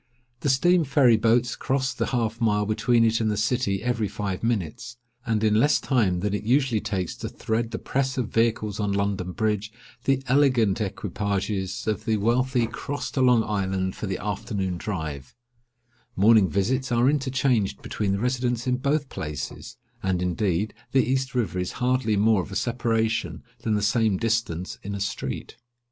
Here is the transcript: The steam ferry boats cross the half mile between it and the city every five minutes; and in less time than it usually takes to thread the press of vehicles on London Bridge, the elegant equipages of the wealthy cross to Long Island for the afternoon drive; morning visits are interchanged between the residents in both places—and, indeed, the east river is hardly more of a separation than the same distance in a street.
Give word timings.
The 0.39 0.49
steam 0.49 0.83
ferry 0.83 1.15
boats 1.15 1.55
cross 1.55 1.93
the 1.93 2.07
half 2.07 2.41
mile 2.41 2.65
between 2.65 3.05
it 3.05 3.21
and 3.21 3.29
the 3.29 3.37
city 3.37 3.83
every 3.83 4.07
five 4.07 4.41
minutes; 4.41 4.97
and 5.27 5.43
in 5.43 5.53
less 5.59 5.79
time 5.79 6.21
than 6.21 6.33
it 6.33 6.41
usually 6.41 6.81
takes 6.81 7.15
to 7.17 7.29
thread 7.29 7.69
the 7.69 7.77
press 7.77 8.17
of 8.17 8.29
vehicles 8.29 8.79
on 8.79 8.93
London 8.93 9.31
Bridge, 9.31 9.71
the 10.05 10.23
elegant 10.25 10.81
equipages 10.81 11.85
of 11.85 12.05
the 12.05 12.17
wealthy 12.17 12.65
cross 12.65 13.11
to 13.11 13.21
Long 13.21 13.43
Island 13.43 13.95
for 13.95 14.07
the 14.07 14.17
afternoon 14.17 14.77
drive; 14.79 15.35
morning 16.15 16.49
visits 16.49 16.91
are 16.91 17.07
interchanged 17.07 17.83
between 17.83 18.13
the 18.13 18.19
residents 18.19 18.65
in 18.65 18.77
both 18.77 19.07
places—and, 19.07 20.19
indeed, 20.23 20.73
the 20.93 21.05
east 21.07 21.35
river 21.35 21.59
is 21.59 21.73
hardly 21.73 22.17
more 22.17 22.41
of 22.41 22.51
a 22.51 22.55
separation 22.55 23.43
than 23.59 23.75
the 23.75 23.83
same 23.83 24.17
distance 24.17 24.79
in 24.81 24.95
a 24.95 24.99
street. 24.99 25.57